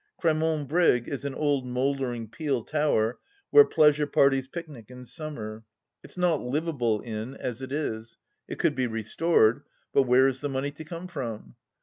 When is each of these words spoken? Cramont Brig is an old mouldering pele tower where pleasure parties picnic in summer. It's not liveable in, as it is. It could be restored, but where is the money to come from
Cramont 0.19 0.67
Brig 0.67 1.07
is 1.07 1.25
an 1.25 1.35
old 1.35 1.63
mouldering 1.67 2.27
pele 2.27 2.63
tower 2.63 3.19
where 3.51 3.63
pleasure 3.65 4.07
parties 4.07 4.47
picnic 4.47 4.89
in 4.89 5.05
summer. 5.05 5.63
It's 6.03 6.17
not 6.17 6.41
liveable 6.41 7.01
in, 7.01 7.35
as 7.37 7.61
it 7.61 7.71
is. 7.71 8.17
It 8.47 8.57
could 8.57 8.73
be 8.73 8.87
restored, 8.87 9.61
but 9.93 10.07
where 10.07 10.27
is 10.27 10.41
the 10.41 10.49
money 10.49 10.71
to 10.71 10.83
come 10.83 11.07
from 11.07 11.55